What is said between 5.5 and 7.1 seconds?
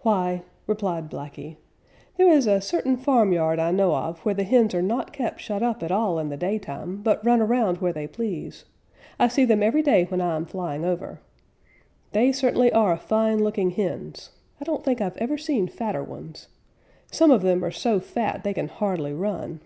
up at all in the daytime,